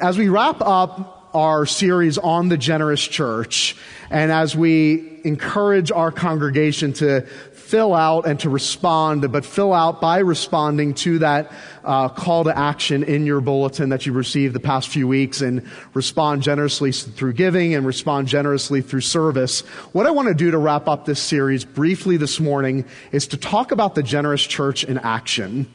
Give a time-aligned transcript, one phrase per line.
[0.00, 3.76] As we wrap up our series on the generous church,
[4.10, 10.00] and as we encourage our congregation to fill out and to respond, but fill out
[10.00, 11.52] by responding to that
[11.84, 15.62] uh, call to action in your bulletin that you received the past few weeks and
[15.92, 19.60] respond generously through giving and respond generously through service.
[19.92, 23.36] What I want to do to wrap up this series briefly this morning is to
[23.36, 25.66] talk about the generous church in action.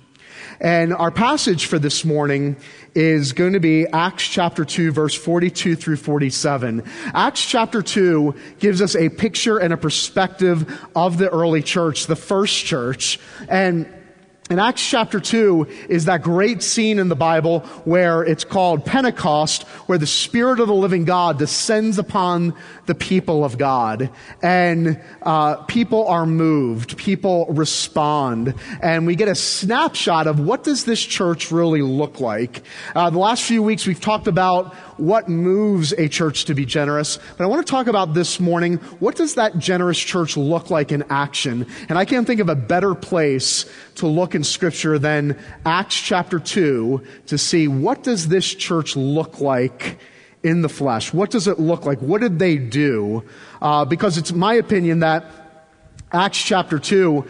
[0.62, 2.58] And our passage for this morning
[2.94, 6.84] is going to be Acts chapter 2 verse 42 through 47.
[7.14, 12.16] Acts chapter 2 gives us a picture and a perspective of the early church, the
[12.16, 13.20] first church.
[13.48, 13.88] And
[14.50, 19.62] in Acts chapter 2 is that great scene in the Bible where it's called Pentecost,
[19.86, 22.56] where the Spirit of the living God descends upon
[22.88, 24.10] the people of God.
[24.42, 30.84] And uh, people are moved, people respond, and we get a snapshot of what does
[30.84, 32.64] this church really look like.
[32.96, 37.18] Uh, the last few weeks we've talked about what moves a church to be generous,
[37.38, 40.92] but I want to talk about this morning, what does that generous church look like
[40.92, 41.66] in action?
[41.88, 46.40] And I can't think of a better place to look in scripture than Acts chapter
[46.40, 50.00] 2 to see what does this church look like
[50.44, 51.14] in the flesh?
[51.14, 52.00] What does it look like?
[52.00, 53.24] What did they do?
[53.62, 55.26] Uh, because it's my opinion that
[56.12, 57.26] Acts chapter 2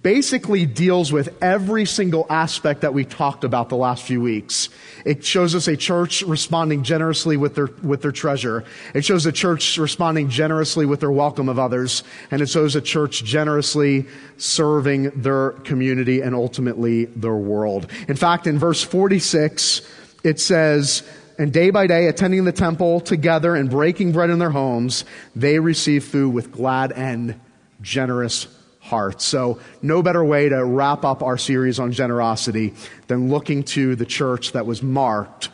[0.00, 4.68] basically deals with every single aspect that we talked about the last few weeks.
[5.04, 8.64] It shows us a church responding generously with their, with their treasure.
[8.94, 12.02] It shows a church responding generously with their welcome of others.
[12.30, 14.06] And it shows a church generously
[14.38, 17.86] serving their community and ultimately their world.
[18.08, 19.82] In fact, in verse 46,
[20.24, 21.02] it says,
[21.38, 25.04] and day by day, attending the temple together and breaking bread in their homes,
[25.36, 27.38] they receive food with glad and
[27.80, 28.46] generous
[28.82, 29.22] heart.
[29.22, 32.74] So, no better way to wrap up our series on generosity
[33.06, 35.50] than looking to the church that was marked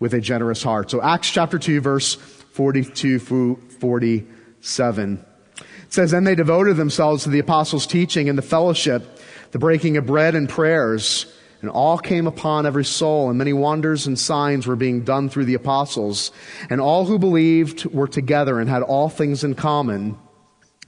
[0.00, 0.90] with a generous heart.
[0.90, 5.24] So, Acts chapter 2, verse 42 through 47.
[5.58, 9.20] It says, And they devoted themselves to the apostles' teaching and the fellowship,
[9.52, 11.32] the breaking of bread and prayers.
[11.62, 15.46] And all came upon every soul, and many wonders and signs were being done through
[15.46, 16.30] the apostles.
[16.68, 20.18] And all who believed were together and had all things in common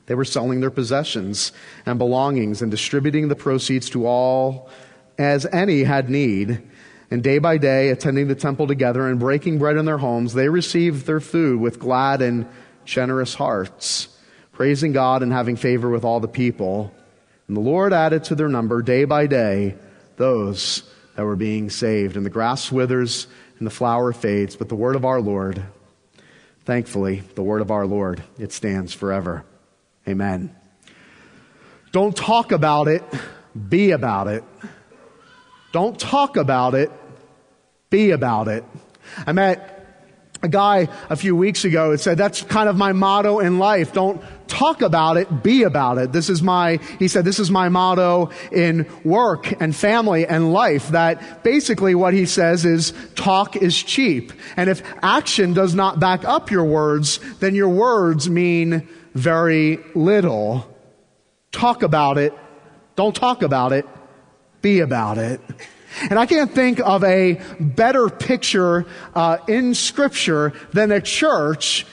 [0.09, 1.53] they were selling their possessions
[1.85, 4.71] and belongings and distributing the proceeds to all
[5.19, 6.63] as any had need.
[7.11, 10.49] And day by day, attending the temple together and breaking bread in their homes, they
[10.49, 12.47] received their food with glad and
[12.87, 14.09] generous hearts,
[14.53, 16.93] praising God and having favor with all the people.
[17.47, 19.75] And the Lord added to their number day by day
[20.17, 20.83] those
[21.17, 22.17] that were being saved.
[22.17, 23.27] And the grass withers
[23.59, 25.63] and the flower fades, but the word of our Lord,
[26.65, 29.45] thankfully, the word of our Lord, it stands forever.
[30.09, 30.57] Amen.
[31.93, 33.03] Don't talk about it,
[33.69, 34.43] be about it.
[35.73, 36.91] Don't talk about it,
[37.91, 38.65] be about it.
[39.27, 39.75] I met
[40.43, 43.93] a guy a few weeks ago that said, that's kind of my motto in life.
[43.93, 46.13] Don't talk about it, be about it.
[46.13, 50.89] This is my, he said, this is my motto in work and family and life.
[50.89, 54.33] That basically what he says is talk is cheap.
[54.57, 60.67] And if action does not back up your words, then your words mean very little.
[61.53, 62.33] Talk about it.
[62.97, 63.87] Don't talk about it.
[64.63, 65.41] Be about it.
[66.11, 71.87] And I can't think of a better picture uh, in Scripture than a church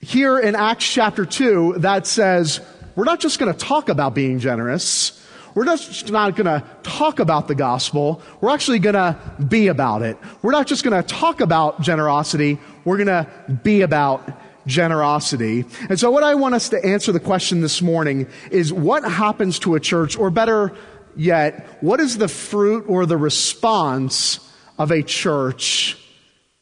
[0.00, 2.60] here in Acts chapter 2 that says,
[2.96, 5.16] we're not just going to talk about being generous.
[5.54, 8.22] We're just not going to talk about the gospel.
[8.40, 10.16] We're actually going to be about it.
[10.42, 12.58] We're not just going to talk about generosity.
[12.84, 13.26] We're going to
[13.62, 14.28] be about
[14.70, 15.66] generosity.
[15.90, 19.58] And so what I want us to answer the question this morning is what happens
[19.60, 20.74] to a church, or better
[21.16, 24.40] yet, what is the fruit or the response
[24.78, 25.98] of a church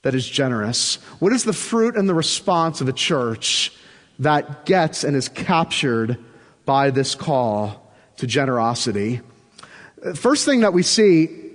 [0.03, 0.97] that is generous?
[1.21, 3.73] What is the fruit and the response of a church
[4.19, 6.19] that gets and is captured
[6.65, 9.21] by this call to generosity?
[10.15, 11.48] First thing that we see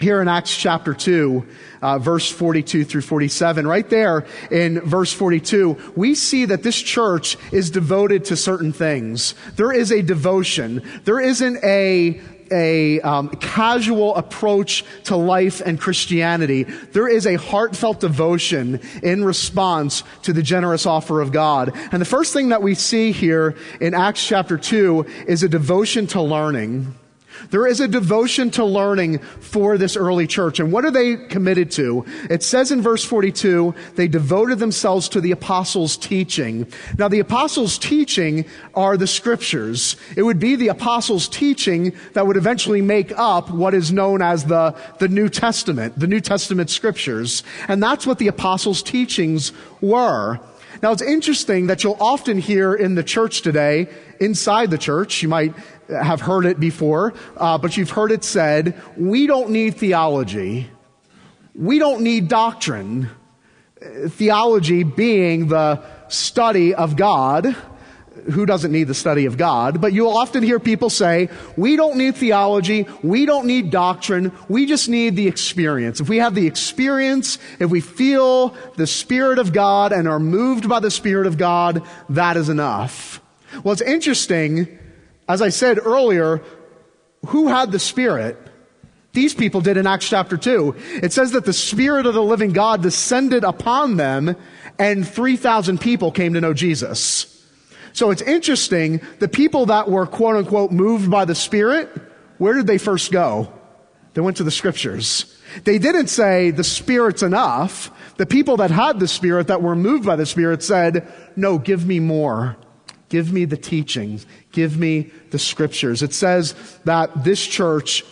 [0.00, 1.46] here in Acts chapter 2,
[1.82, 7.36] uh, verse 42 through 47, right there in verse 42, we see that this church
[7.52, 9.34] is devoted to certain things.
[9.56, 10.82] There is a devotion.
[11.04, 12.20] There isn't a
[12.52, 16.64] a um, casual approach to life and Christianity.
[16.64, 21.72] There is a heartfelt devotion in response to the generous offer of God.
[21.92, 26.08] And the first thing that we see here in Acts chapter 2 is a devotion
[26.08, 26.92] to learning.
[27.50, 30.60] There is a devotion to learning for this early church.
[30.60, 32.04] And what are they committed to?
[32.28, 36.66] It says in verse 42, they devoted themselves to the apostles' teaching.
[36.98, 38.44] Now, the apostles' teaching
[38.74, 39.96] are the scriptures.
[40.16, 44.44] It would be the apostles' teaching that would eventually make up what is known as
[44.44, 47.42] the, the New Testament, the New Testament scriptures.
[47.68, 50.40] And that's what the apostles' teachings were.
[50.82, 53.88] Now, it's interesting that you'll often hear in the church today,
[54.18, 55.54] inside the church, you might
[55.90, 60.70] have heard it before, uh, but you've heard it said, we don't need theology.
[61.54, 63.10] We don't need doctrine.
[64.08, 67.56] Theology being the study of God.
[68.32, 69.80] Who doesn't need the study of God?
[69.80, 72.86] But you'll often hear people say, we don't need theology.
[73.02, 74.32] We don't need doctrine.
[74.48, 76.00] We just need the experience.
[76.00, 80.68] If we have the experience, if we feel the Spirit of God and are moved
[80.68, 83.22] by the Spirit of God, that is enough.
[83.64, 84.78] Well, it's interesting
[85.30, 86.42] as I said earlier,
[87.26, 88.36] who had the Spirit?
[89.12, 90.74] These people did in Acts chapter 2.
[91.02, 94.36] It says that the Spirit of the living God descended upon them
[94.78, 97.44] and 3,000 people came to know Jesus.
[97.92, 101.90] So it's interesting, the people that were quote unquote moved by the Spirit,
[102.38, 103.52] where did they first go?
[104.14, 105.36] They went to the scriptures.
[105.64, 107.90] They didn't say the Spirit's enough.
[108.16, 111.06] The people that had the Spirit, that were moved by the Spirit said,
[111.36, 112.56] no, give me more.
[113.10, 114.24] Give me the teachings.
[114.52, 116.02] Give me the scriptures.
[116.02, 116.54] It says
[116.84, 118.04] that this church,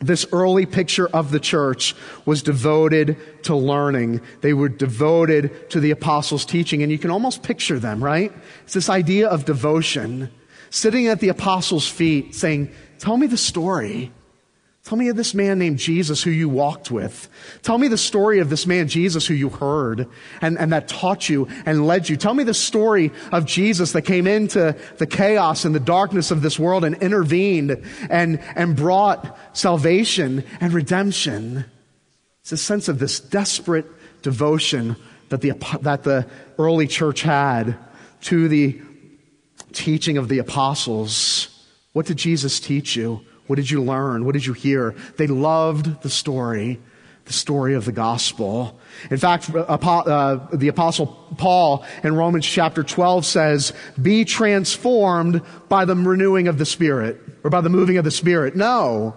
[0.00, 1.96] this early picture of the church
[2.26, 4.20] was devoted to learning.
[4.42, 6.82] They were devoted to the apostles' teaching.
[6.82, 8.30] And you can almost picture them, right?
[8.64, 10.30] It's this idea of devotion.
[10.68, 14.12] Sitting at the apostles' feet saying, Tell me the story.
[14.86, 17.28] Tell me of this man named Jesus who you walked with.
[17.62, 20.06] Tell me the story of this man Jesus who you heard
[20.40, 22.16] and, and that taught you and led you.
[22.16, 26.40] Tell me the story of Jesus that came into the chaos and the darkness of
[26.40, 31.64] this world and intervened and, and brought salvation and redemption.
[32.42, 33.86] It's a sense of this desperate
[34.22, 34.94] devotion
[35.30, 36.28] that the, that the
[36.60, 37.76] early church had
[38.20, 38.80] to the
[39.72, 41.48] teaching of the apostles.
[41.92, 43.26] What did Jesus teach you?
[43.46, 44.24] What did you learn?
[44.24, 44.94] What did you hear?
[45.16, 46.80] They loved the story,
[47.24, 48.78] the story of the gospel.
[49.10, 51.06] In fact, uh, the apostle
[51.38, 57.50] Paul in Romans chapter 12 says, be transformed by the renewing of the spirit or
[57.50, 58.56] by the moving of the spirit.
[58.56, 59.16] No.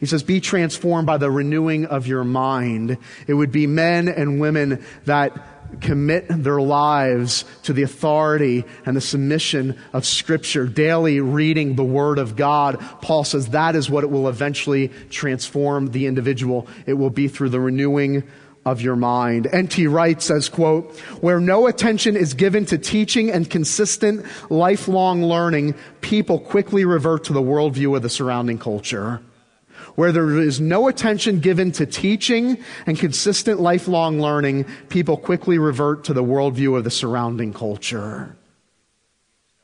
[0.00, 2.96] He says, be transformed by the renewing of your mind.
[3.26, 5.36] It would be men and women that
[5.80, 12.18] commit their lives to the authority and the submission of Scripture, daily reading the Word
[12.18, 16.66] of God, Paul says that is what it will eventually transform the individual.
[16.86, 18.24] It will be through the renewing
[18.64, 19.46] of your mind.
[19.50, 19.86] N.T.
[19.86, 26.38] Wright says, quote, where no attention is given to teaching and consistent lifelong learning, people
[26.38, 29.22] quickly revert to the worldview of the surrounding culture
[29.94, 36.04] where there is no attention given to teaching and consistent lifelong learning, people quickly revert
[36.04, 38.36] to the worldview of the surrounding culture.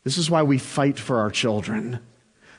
[0.05, 2.01] This is why we fight for our children.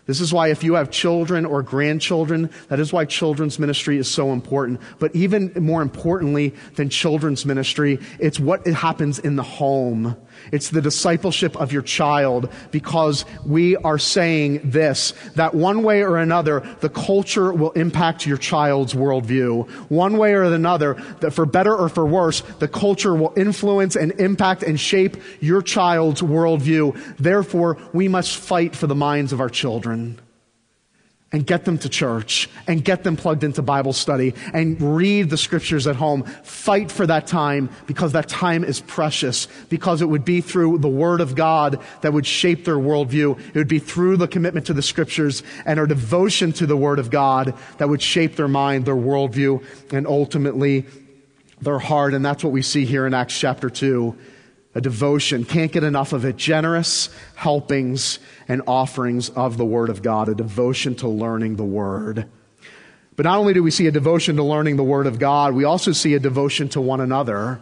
[0.07, 4.09] This is why if you have children or grandchildren, that is why children's ministry is
[4.09, 4.79] so important.
[4.99, 10.15] But even more importantly than children's ministry, it's what happens in the home.
[10.51, 16.17] It's the discipleship of your child because we are saying this, that one way or
[16.17, 19.69] another, the culture will impact your child's worldview.
[19.89, 24.11] One way or another, that for better or for worse, the culture will influence and
[24.19, 27.17] impact and shape your child's worldview.
[27.17, 30.19] Therefore, we must fight for the minds of our children
[31.37, 35.37] and get them to church and get them plugged into Bible study and read the
[35.37, 36.23] scriptures at home.
[36.23, 40.89] Fight for that time because that time is precious because it would be through the
[40.89, 43.39] Word of God that would shape their worldview.
[43.49, 46.97] It would be through the commitment to the scriptures and our devotion to the Word
[46.97, 49.63] of God that would shape their mind, their worldview,
[49.93, 50.87] and ultimately
[51.61, 52.15] their heart.
[52.15, 54.17] And that's what we see here in Acts chapter 2
[54.77, 60.03] a devotion, can't get enough of it, generous helpings and offerings of the Word of
[60.03, 62.27] God, a devotion to learning the Word.
[63.15, 65.63] But not only do we see a devotion to learning the Word of God, we
[65.63, 67.59] also see a devotion to one another.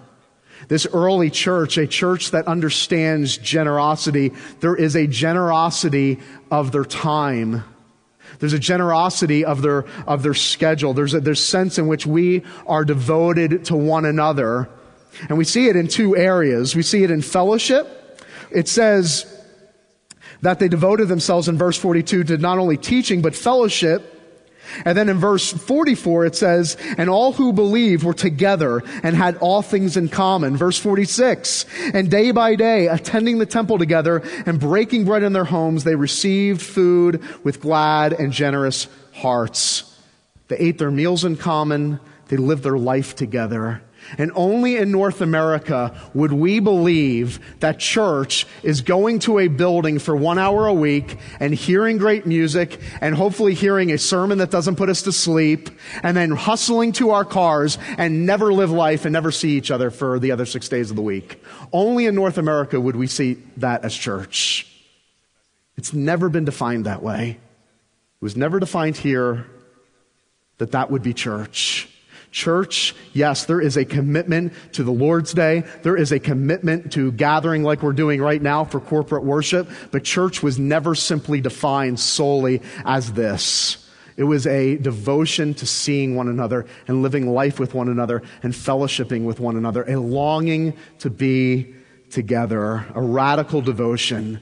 [0.67, 6.19] This early church, a church that understands generosity, there is a generosity
[6.51, 7.63] of their time.
[8.39, 10.93] There's a generosity of their, of their schedule.
[10.93, 14.67] There's a there's sense in which we are devoted to one another.
[15.29, 16.75] And we see it in two areas.
[16.75, 18.21] We see it in fellowship.
[18.51, 19.31] It says
[20.41, 24.11] that they devoted themselves in verse 42 to not only teaching, but fellowship.
[24.83, 29.37] And then in verse 44 it says, and all who believed were together and had
[29.37, 30.57] all things in common.
[30.57, 35.45] Verse 46, and day by day, attending the temple together and breaking bread in their
[35.45, 39.95] homes, they received food with glad and generous hearts.
[40.47, 41.99] They ate their meals in common.
[42.27, 43.81] They lived their life together.
[44.17, 49.99] And only in North America would we believe that church is going to a building
[49.99, 54.51] for one hour a week and hearing great music and hopefully hearing a sermon that
[54.51, 55.69] doesn't put us to sleep
[56.03, 59.89] and then hustling to our cars and never live life and never see each other
[59.89, 61.43] for the other six days of the week.
[61.73, 64.71] Only in North America would we see that as church.
[65.77, 67.31] It's never been defined that way.
[67.31, 69.45] It was never defined here
[70.57, 71.89] that that would be church.
[72.35, 75.63] Church, yes, there is a commitment to the Lord's Day.
[75.83, 79.69] There is a commitment to gathering like we're doing right now for corporate worship.
[79.91, 83.87] But church was never simply defined solely as this.
[84.17, 88.51] It was a devotion to seeing one another and living life with one another and
[88.51, 91.73] fellowshipping with one another, a longing to be
[92.09, 94.41] together, a radical devotion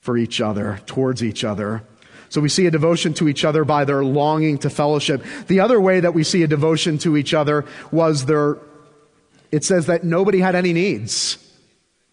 [0.00, 1.82] for each other, towards each other.
[2.28, 5.24] So we see a devotion to each other by their longing to fellowship.
[5.46, 8.58] The other way that we see a devotion to each other was their,
[9.50, 11.38] it says that nobody had any needs.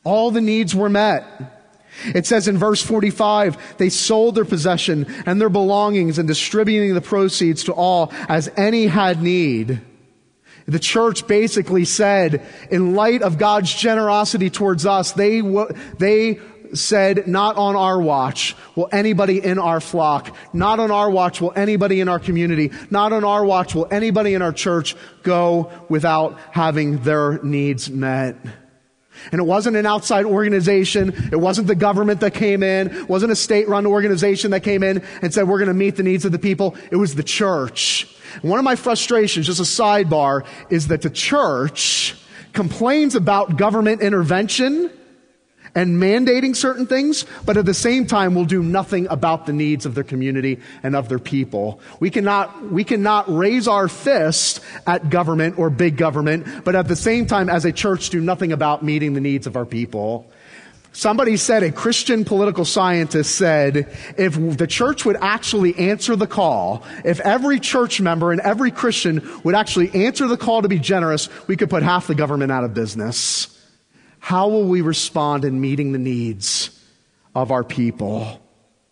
[0.04, 1.26] All the needs were met.
[2.04, 7.02] It says in verse 45, they sold their possession and their belongings and distributing the
[7.02, 9.82] proceeds to all as any had need.
[10.68, 15.42] The church basically said, in light of God's generosity towards us, they,
[16.00, 16.40] they
[16.74, 21.54] said, Not on our watch will anybody in our flock, not on our watch will
[21.56, 26.40] anybody in our community, not on our watch will anybody in our church go without
[26.52, 28.38] having their needs met.
[29.32, 31.30] And it wasn't an outside organization.
[31.32, 32.92] It wasn't the government that came in.
[32.92, 35.96] It wasn't a state run organization that came in and said, we're going to meet
[35.96, 36.76] the needs of the people.
[36.92, 38.08] It was the church.
[38.42, 42.16] one of my frustrations, just a sidebar, is that the church
[42.54, 44.92] complains about government intervention
[45.76, 49.86] and mandating certain things, but at the same time will do nothing about the needs
[49.86, 51.82] of their community and of their people.
[52.00, 56.96] We cannot, we cannot raise our fist at government or big government, but at the
[56.96, 60.32] same time, as a church, do nothing about meeting the needs of our people.
[60.94, 66.86] Somebody said, a Christian political scientist said, if the church would actually answer the call,
[67.04, 71.28] if every church member and every Christian would actually answer the call to be generous,
[71.48, 73.55] we could put half the government out of business.
[74.26, 76.72] How will we respond in meeting the needs
[77.36, 78.42] of our people?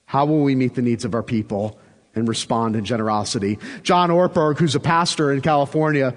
[0.05, 1.79] How will we meet the needs of our people
[2.13, 3.57] and respond in generosity?
[3.81, 6.13] John Ortberg, who's a pastor in California,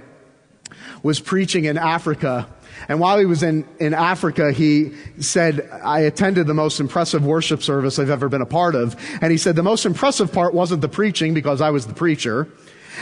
[1.02, 2.46] was preaching in Africa.
[2.88, 7.62] And while he was in, in Africa, he said, I attended the most impressive worship
[7.62, 8.96] service I've ever been a part of.
[9.22, 12.48] And he said, the most impressive part wasn't the preaching because I was the preacher.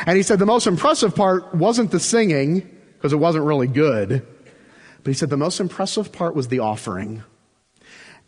[0.07, 2.61] And he said, the most impressive part wasn't the singing
[2.99, 4.25] because it wasn't really good.
[5.05, 7.23] But he said the most impressive part was the offering.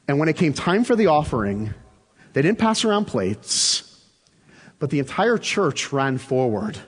[0.07, 1.75] And when it came time for the offering,
[2.35, 4.05] they didn't pass around plates,
[4.79, 6.79] but the entire church ran forward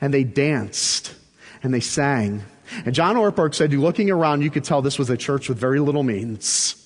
[0.00, 1.14] and they danced
[1.62, 2.42] and they sang.
[2.84, 5.78] And John Ortberg said, looking around, you could tell this was a church with very
[5.78, 6.82] little means.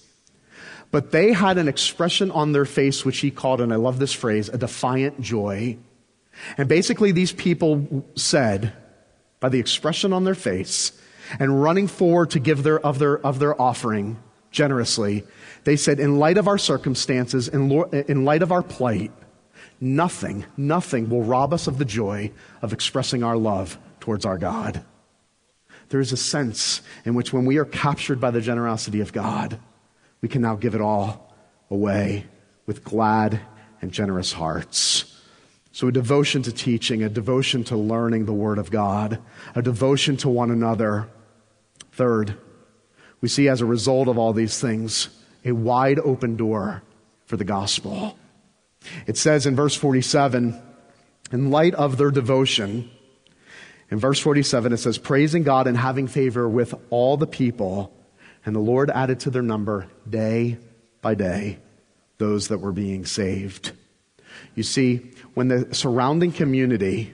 [0.91, 4.13] But they had an expression on their face, which he called, and I love this
[4.13, 5.79] phrase, a defiant joy.
[6.59, 8.73] And basically, these people said,
[9.39, 11.00] by the expression on their face,
[11.39, 14.19] and running forward to give their, of, their, of their offering
[14.51, 15.25] generously,
[15.65, 17.71] they said, in light of our circumstances, in,
[18.09, 19.13] in light of our plight,
[19.81, 22.31] nothing, nothing will rob us of the joy
[22.63, 24.85] of expressing our love towards our God.
[25.91, 29.59] There is a sense in which when we are captured by the generosity of God,
[30.21, 31.35] we can now give it all
[31.71, 32.27] away
[32.67, 33.41] with glad
[33.83, 35.21] and generous hearts.
[35.73, 39.21] So, a devotion to teaching, a devotion to learning the Word of God,
[39.55, 41.09] a devotion to one another,
[41.93, 42.37] Third,
[43.21, 45.09] we see as a result of all these things
[45.45, 46.83] a wide open door
[47.27, 48.19] for the gospel.
[49.07, 50.61] It says in verse 47,
[51.33, 52.91] in light of their devotion,
[53.91, 57.93] in verse 47, it says, praising God and having favor with all the people,
[58.47, 60.59] and the Lord added to their number day
[61.03, 61.59] by day
[62.19, 63.73] those that were being saved.
[64.55, 67.13] You see, when the surrounding community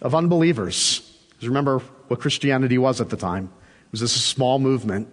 [0.00, 3.52] of unbelievers, because remember what Christianity was at the time,
[3.90, 5.08] was this a small movement.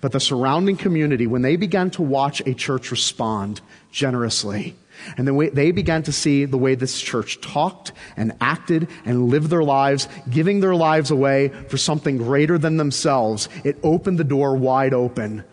[0.00, 4.76] But the surrounding community, when they began to watch a church respond generously,
[5.16, 9.50] and then they began to see the way this church talked and acted and lived
[9.50, 14.56] their lives, giving their lives away for something greater than themselves, it opened the door
[14.56, 15.44] wide open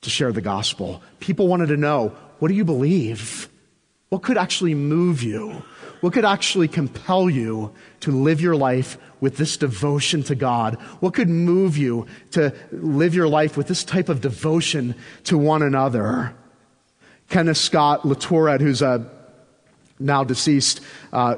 [0.00, 1.02] to share the gospel.
[1.18, 3.48] People wanted to know, what do you believe?
[4.08, 5.62] What could actually move you?
[6.00, 10.76] What could actually compel you to live your life with this devotion to God?
[11.00, 15.62] What could move you to live your life with this type of devotion to one
[15.62, 16.34] another?
[17.28, 19.10] Kenneth Scott Latourette, who's a
[19.98, 20.80] now deceased
[21.12, 21.34] uh,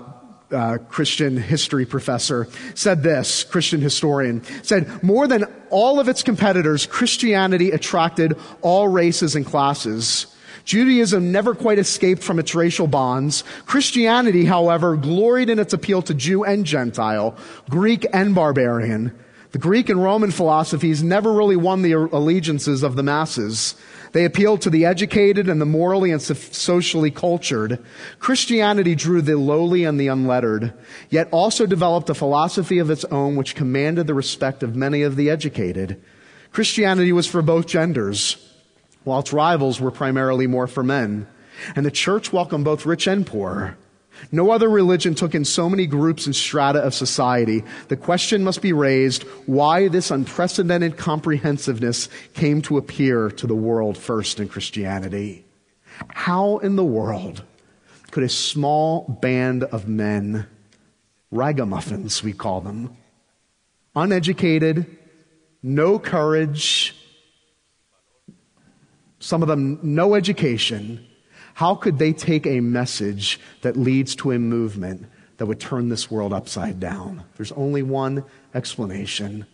[0.53, 6.87] uh, Christian history professor, said this, Christian historian, said, more than all of its competitors,
[6.87, 10.27] Christianity attracted all races and classes.
[10.65, 13.45] Judaism never quite escaped from its racial bonds.
[13.67, 17.37] Christianity, however, gloried in its appeal to Jew and Gentile,
[17.69, 19.19] Greek and barbarian.
[19.53, 23.75] The Greek and Roman philosophies never really won the allegiances of the masses.
[24.13, 27.85] They appealed to the educated and the morally and socially cultured.
[28.21, 30.73] Christianity drew the lowly and the unlettered,
[31.09, 35.17] yet also developed a philosophy of its own which commanded the respect of many of
[35.17, 36.01] the educated.
[36.53, 38.50] Christianity was for both genders,
[39.05, 41.27] while its rivals were primarily more for men.
[41.77, 43.77] And the church welcomed both rich and poor.
[44.33, 47.65] No other religion took in so many groups and strata of society.
[47.89, 53.97] The question must be raised why this unprecedented comprehensiveness came to appear to the world
[53.97, 55.45] first in Christianity.
[56.09, 57.45] How in the world
[58.11, 60.47] could a small band of men,
[61.31, 62.97] ragamuffins we call them,
[63.95, 64.87] uneducated,
[65.63, 66.97] no courage,
[69.21, 71.07] some of them no education,
[71.55, 76.11] how could they take a message that leads to a movement that would turn this
[76.11, 77.23] world upside down?
[77.37, 78.25] There's only one
[78.55, 79.47] explanation.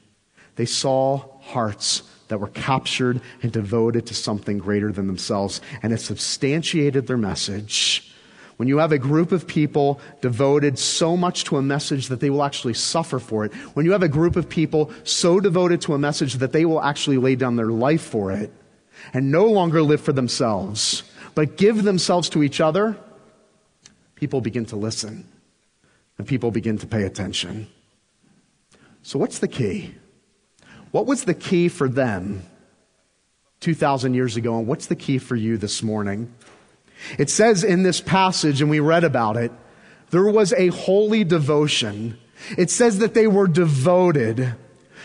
[0.55, 6.01] They saw hearts that were captured and devoted to something greater than themselves, and it
[6.01, 8.13] substantiated their message.
[8.57, 12.31] When you have a group of people devoted so much to a message that they
[12.31, 15.95] will actually suffer for it, when you have a group of people so devoted to
[15.95, 18.51] a message that they will actually lay down their life for it
[19.13, 21.03] and no longer live for themselves,
[21.35, 22.97] but give themselves to each other,
[24.15, 25.29] people begin to listen
[26.19, 27.69] and people begin to pay attention.
[29.03, 29.95] So, what's the key?
[30.91, 32.43] What was the key for them
[33.61, 36.33] 2,000 years ago, and what's the key for you this morning?
[37.19, 39.53] It says in this passage, and we read about it,
[40.11, 42.19] there was a holy devotion.
[42.57, 44.55] It says that they were devoted.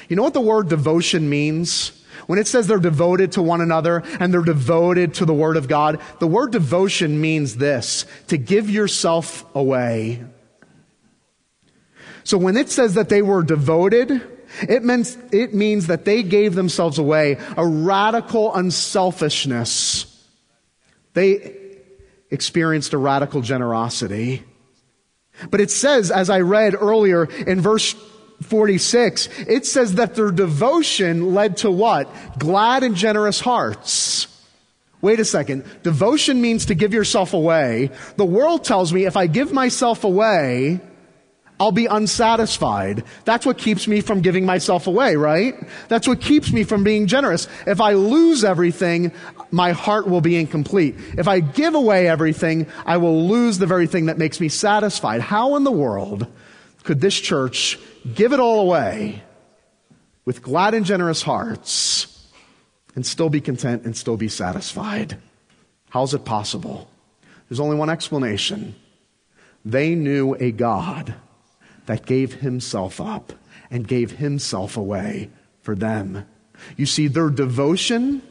[0.07, 1.91] You know what the word devotion means?
[2.27, 5.67] When it says they're devoted to one another and they're devoted to the Word of
[5.67, 10.23] God, the word devotion means this, to give yourself away.
[12.23, 14.21] So when it says that they were devoted,
[14.61, 20.05] it means, it means that they gave themselves away, a radical unselfishness.
[21.13, 21.57] They
[22.29, 24.43] experienced a radical generosity.
[25.49, 27.95] But it says, as I read earlier in verse
[28.41, 32.09] 46, it says that their devotion led to what?
[32.37, 34.27] Glad and generous hearts.
[35.01, 35.63] Wait a second.
[35.83, 37.89] Devotion means to give yourself away.
[38.17, 40.79] The world tells me if I give myself away,
[41.59, 43.03] I'll be unsatisfied.
[43.25, 45.55] That's what keeps me from giving myself away, right?
[45.89, 47.47] That's what keeps me from being generous.
[47.67, 49.11] If I lose everything,
[49.51, 50.95] my heart will be incomplete.
[51.19, 55.21] If I give away everything, I will lose the very thing that makes me satisfied.
[55.21, 56.25] How in the world
[56.83, 57.79] could this church
[58.13, 59.23] give it all away
[60.25, 62.29] with glad and generous hearts
[62.95, 65.17] and still be content and still be satisfied.
[65.89, 66.89] How's it possible?
[67.47, 68.75] There's only one explanation.
[69.63, 71.15] They knew a God
[71.85, 73.33] that gave himself up
[73.69, 75.29] and gave himself away
[75.61, 76.25] for them.
[76.77, 78.21] You see, their devotion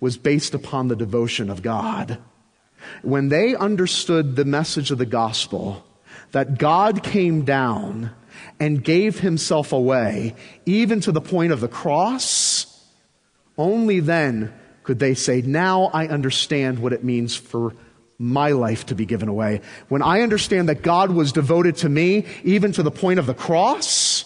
[0.00, 2.18] was based upon the devotion of God.
[3.02, 5.84] When they understood the message of the gospel,
[6.32, 8.10] that God came down
[8.60, 12.84] and gave himself away, even to the point of the cross,
[13.58, 14.52] only then
[14.82, 17.74] could they say, Now I understand what it means for
[18.18, 19.60] my life to be given away.
[19.88, 23.34] When I understand that God was devoted to me, even to the point of the
[23.34, 24.24] cross,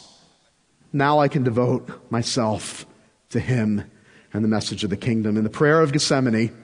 [0.93, 2.87] now I can devote myself
[3.31, 3.91] to Him
[4.33, 5.37] and the message of the kingdom.
[5.37, 6.55] In the prayer of Gethsemane,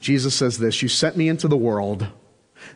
[0.00, 2.06] Jesus says this You sent me into the world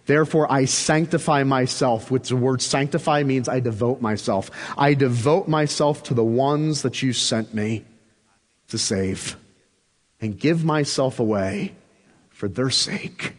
[0.07, 4.51] Therefore, I sanctify myself, which the word sanctify means I devote myself.
[4.77, 7.85] I devote myself to the ones that you sent me
[8.69, 9.37] to save
[10.21, 11.75] and give myself away
[12.31, 13.37] for their sake.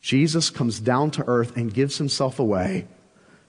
[0.00, 2.86] Jesus comes down to earth and gives himself away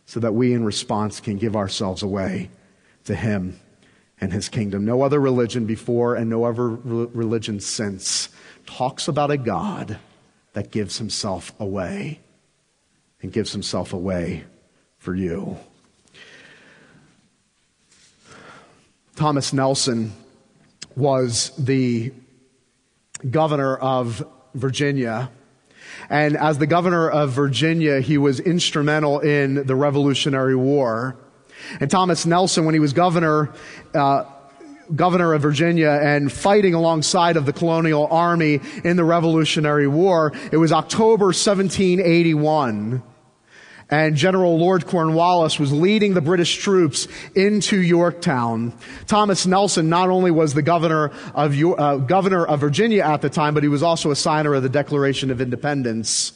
[0.05, 2.49] so that we, in response, can give ourselves away
[3.05, 3.59] to him
[4.19, 4.85] and his kingdom.
[4.85, 8.29] No other religion before and no other religion since
[8.65, 9.97] talks about a God
[10.53, 12.19] that gives himself away
[13.21, 14.43] and gives himself away
[14.97, 15.57] for you.
[19.15, 20.13] Thomas Nelson
[20.95, 22.11] was the
[23.29, 25.29] governor of Virginia.
[26.09, 31.17] And as the governor of Virginia, he was instrumental in the Revolutionary War.
[31.79, 33.53] And Thomas Nelson, when he was governor,
[33.93, 34.23] uh,
[34.95, 40.57] governor of Virginia and fighting alongside of the colonial army in the Revolutionary War, it
[40.57, 43.03] was October 1781
[43.91, 48.73] and General Lord Cornwallis was leading the British troops into Yorktown.
[49.05, 53.53] Thomas Nelson not only was the governor of, uh, governor of Virginia at the time,
[53.53, 56.31] but he was also a signer of the Declaration of Independence.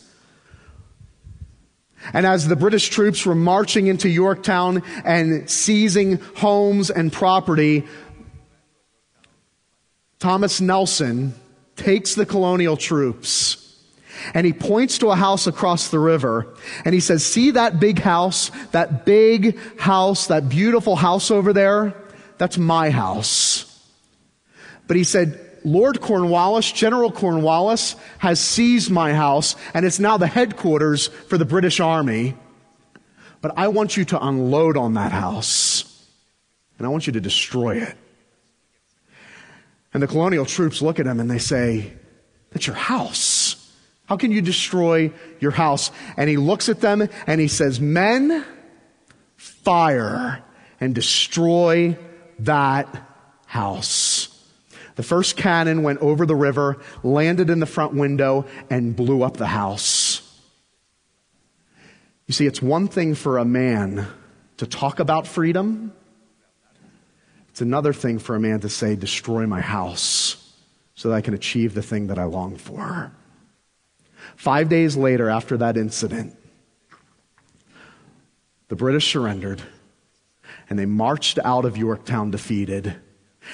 [2.13, 7.83] And as the British troops were marching into Yorktown and seizing homes and property,
[10.19, 11.33] Thomas Nelson
[11.75, 13.61] takes the colonial troops
[14.33, 17.99] and he points to a house across the river and he says, see that big
[17.99, 21.93] house, that big house, that beautiful house over there?
[22.37, 23.71] That's my house.
[24.87, 30.27] But he said, Lord Cornwallis, General Cornwallis has seized my house and it's now the
[30.27, 32.35] headquarters for the British Army.
[33.41, 36.07] But I want you to unload on that house
[36.77, 37.95] and I want you to destroy it.
[39.95, 41.93] And the colonial troops look at him and they say,
[42.51, 43.73] That's your house.
[44.07, 45.89] How can you destroy your house?
[46.17, 48.43] And he looks at them and he says, Men,
[49.37, 50.43] fire
[50.81, 51.97] and destroy
[52.39, 53.07] that
[53.45, 54.37] house.
[54.95, 59.37] The first cannon went over the river, landed in the front window, and blew up
[59.37, 60.21] the house.
[62.27, 64.07] You see, it's one thing for a man
[64.57, 65.93] to talk about freedom.
[67.55, 70.53] It's another thing for a man to say, destroy my house
[70.93, 73.13] so that I can achieve the thing that I long for.
[74.35, 76.35] Five days later, after that incident,
[78.67, 79.61] the British surrendered
[80.69, 82.97] and they marched out of Yorktown defeated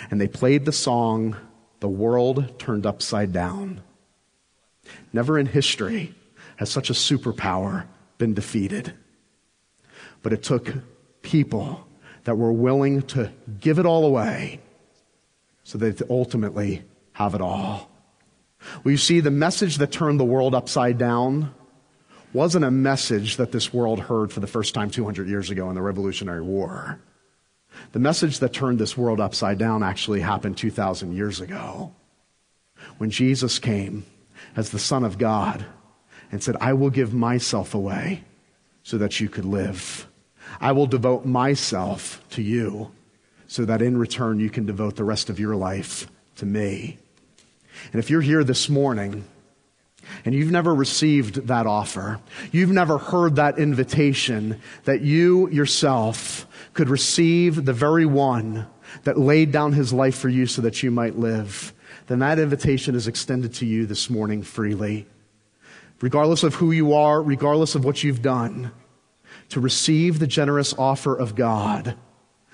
[0.09, 1.37] and they played the song,
[1.79, 3.83] The World Turned Upside Down.
[5.13, 6.15] Never in history
[6.55, 7.85] has such a superpower
[8.17, 8.93] been defeated.
[10.23, 10.73] But it took
[11.21, 11.85] people
[12.23, 14.59] that we're willing to give it all away
[15.63, 17.89] so that ultimately have it all.
[18.83, 21.53] Well, you see, the message that turned the world upside down
[22.33, 25.75] wasn't a message that this world heard for the first time 200 years ago in
[25.75, 26.99] the Revolutionary War.
[27.91, 31.93] The message that turned this world upside down actually happened 2,000 years ago
[32.97, 34.05] when Jesus came
[34.55, 35.65] as the Son of God
[36.31, 38.23] and said, I will give myself away
[38.83, 40.07] so that you could live.
[40.59, 42.91] I will devote myself to you
[43.47, 46.97] so that in return you can devote the rest of your life to me.
[47.91, 49.25] And if you're here this morning
[50.25, 52.19] and you've never received that offer,
[52.51, 58.67] you've never heard that invitation that you yourself could receive the very one
[59.03, 61.73] that laid down his life for you so that you might live,
[62.07, 65.07] then that invitation is extended to you this morning freely.
[66.01, 68.71] Regardless of who you are, regardless of what you've done,
[69.51, 71.95] to receive the generous offer of God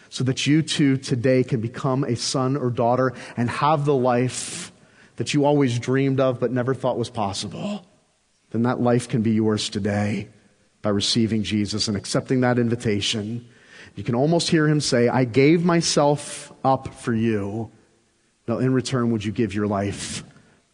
[0.10, 4.72] so that you too today can become a son or daughter and have the life
[5.18, 7.86] that you always dreamed of but never thought was possible,
[8.52, 10.28] then that life can be yours today
[10.82, 13.48] by receiving Jesus and accepting that invitation.
[13.96, 17.72] You can almost hear him say, I gave myself up for you.
[18.48, 20.24] Now, in return, would you give your life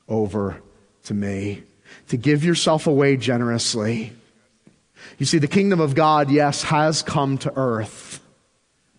[0.07, 0.61] over
[1.05, 1.63] to me?
[2.09, 4.13] To give yourself away generously.
[5.17, 8.21] You see, the kingdom of God, yes, has come to earth,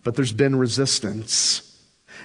[0.02, 1.70] but there's been resistance.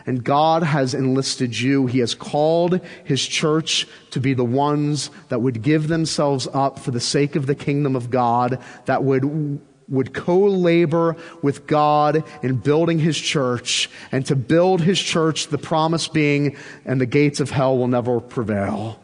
[0.05, 1.87] And God has enlisted you.
[1.87, 6.91] He has called His church to be the ones that would give themselves up for
[6.91, 12.99] the sake of the kingdom of God, that would would co-labor with God in building
[12.99, 17.77] his church and to build his church, the promise being, and the gates of hell
[17.77, 19.03] will never prevail.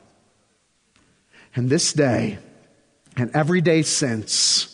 [1.55, 2.37] And this day,
[3.17, 4.71] and every day since,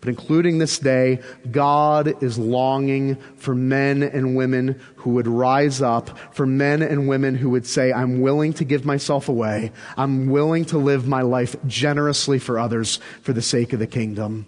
[0.00, 6.18] but including this day, God is longing for men and women who would rise up,
[6.34, 9.72] for men and women who would say, I'm willing to give myself away.
[9.96, 14.44] I'm willing to live my life generously for others for the sake of the kingdom.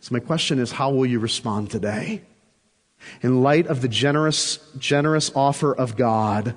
[0.00, 2.22] So my question is, how will you respond today?
[3.22, 6.54] In light of the generous, generous offer of God,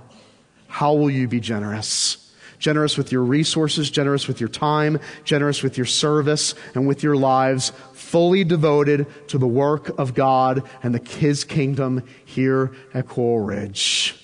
[0.67, 2.22] how will you be generous?
[2.63, 7.17] Generous with your resources, generous with your time, generous with your service and with your
[7.17, 13.43] lives, fully devoted to the work of God and the, His kingdom here at Coral
[13.45, 14.15] Ridge.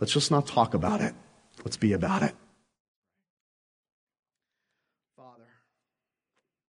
[0.00, 1.14] Let's just not talk about it.
[1.64, 2.34] Let's be about it.